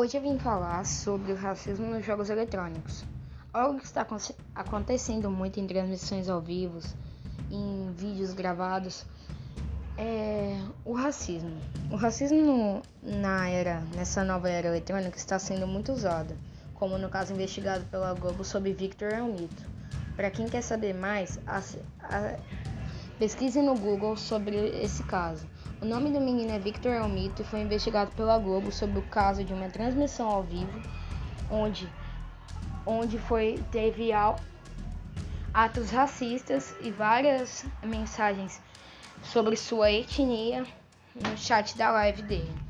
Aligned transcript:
Hoje 0.00 0.16
eu 0.16 0.22
vim 0.22 0.38
falar 0.38 0.86
sobre 0.86 1.32
o 1.32 1.34
racismo 1.34 1.86
nos 1.86 2.06
jogos 2.06 2.30
eletrônicos. 2.30 3.04
Algo 3.52 3.80
que 3.80 3.84
está 3.84 4.06
acontecendo 4.54 5.28
muito 5.28 5.58
em 5.58 5.66
transmissões 5.66 6.28
ao 6.28 6.40
vivo, 6.40 6.78
em 7.50 7.92
vídeos 7.96 8.32
gravados, 8.32 9.04
é 9.96 10.56
o 10.84 10.92
racismo. 10.92 11.50
O 11.90 11.96
racismo 11.96 12.80
na 13.02 13.48
era, 13.48 13.80
nessa 13.92 14.22
nova 14.22 14.48
era 14.48 14.68
eletrônica 14.68 15.16
está 15.16 15.36
sendo 15.36 15.66
muito 15.66 15.90
usado, 15.90 16.32
como 16.74 16.96
no 16.96 17.08
caso 17.08 17.32
investigado 17.32 17.84
pela 17.86 18.14
Globo 18.14 18.44
sobre 18.44 18.72
Victor 18.72 19.12
é 19.12 19.20
um 19.20 19.34
mito. 19.34 19.64
Para 20.14 20.30
quem 20.30 20.46
quer 20.46 20.62
saber 20.62 20.94
mais, 20.94 21.40
a, 21.44 21.60
a, 22.02 22.38
pesquise 23.18 23.60
no 23.60 23.74
Google 23.76 24.16
sobre 24.16 24.54
esse 24.80 25.02
caso. 25.02 25.44
O 25.80 25.84
nome 25.84 26.10
do 26.10 26.20
menino 26.20 26.50
é 26.50 26.58
Victor 26.58 26.92
Elmito 26.92 27.42
e 27.42 27.44
foi 27.44 27.60
investigado 27.60 28.10
pela 28.16 28.36
Globo 28.36 28.72
sobre 28.72 28.98
o 28.98 29.02
caso 29.02 29.44
de 29.44 29.54
uma 29.54 29.68
transmissão 29.68 30.28
ao 30.28 30.42
vivo 30.42 30.82
onde, 31.48 31.88
onde 32.84 33.16
foi, 33.16 33.62
teve 33.70 34.10
atos 35.54 35.90
racistas 35.90 36.74
e 36.80 36.90
várias 36.90 37.64
mensagens 37.84 38.60
sobre 39.22 39.54
sua 39.56 39.90
etnia 39.92 40.66
no 41.14 41.36
chat 41.36 41.76
da 41.78 41.92
live 41.92 42.22
dele. 42.22 42.67